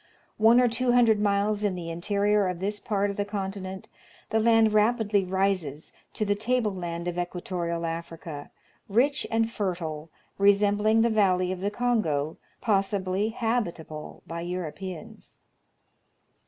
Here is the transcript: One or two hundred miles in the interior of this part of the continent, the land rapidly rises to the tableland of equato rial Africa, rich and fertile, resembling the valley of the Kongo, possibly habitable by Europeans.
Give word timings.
One 0.39 0.59
or 0.59 0.67
two 0.67 0.93
hundred 0.93 1.19
miles 1.19 1.63
in 1.63 1.75
the 1.75 1.91
interior 1.91 2.47
of 2.47 2.59
this 2.59 2.79
part 2.79 3.11
of 3.11 3.17
the 3.17 3.23
continent, 3.23 3.87
the 4.31 4.39
land 4.39 4.73
rapidly 4.73 5.23
rises 5.23 5.93
to 6.15 6.25
the 6.25 6.33
tableland 6.33 7.07
of 7.07 7.17
equato 7.19 7.67
rial 7.67 7.85
Africa, 7.85 8.49
rich 8.89 9.27
and 9.29 9.47
fertile, 9.47 10.09
resembling 10.39 11.03
the 11.03 11.11
valley 11.11 11.51
of 11.51 11.59
the 11.61 11.69
Kongo, 11.69 12.37
possibly 12.61 13.29
habitable 13.29 14.23
by 14.25 14.41
Europeans. 14.41 15.37